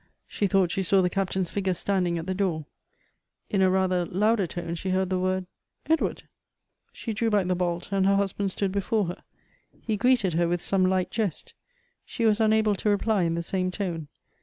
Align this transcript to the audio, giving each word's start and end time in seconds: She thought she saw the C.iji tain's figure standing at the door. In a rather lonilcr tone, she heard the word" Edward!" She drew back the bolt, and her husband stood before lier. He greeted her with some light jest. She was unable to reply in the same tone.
She 0.25 0.47
thought 0.47 0.71
she 0.71 0.81
saw 0.81 1.03
the 1.03 1.09
C.iji 1.13 1.29
tain's 1.29 1.51
figure 1.51 1.75
standing 1.75 2.17
at 2.17 2.25
the 2.25 2.33
door. 2.33 2.65
In 3.51 3.61
a 3.61 3.69
rather 3.69 4.03
lonilcr 4.07 4.49
tone, 4.49 4.73
she 4.73 4.89
heard 4.89 5.11
the 5.11 5.19
word" 5.19 5.45
Edward!" 5.91 6.23
She 6.91 7.13
drew 7.13 7.29
back 7.29 7.45
the 7.47 7.53
bolt, 7.55 7.89
and 7.91 8.07
her 8.07 8.15
husband 8.15 8.51
stood 8.51 8.71
before 8.71 9.03
lier. 9.05 9.21
He 9.79 9.97
greeted 9.97 10.33
her 10.33 10.47
with 10.47 10.59
some 10.63 10.87
light 10.87 11.11
jest. 11.11 11.53
She 12.03 12.25
was 12.25 12.41
unable 12.41 12.73
to 12.73 12.89
reply 12.89 13.21
in 13.21 13.35
the 13.35 13.43
same 13.43 13.69
tone. 13.69 14.07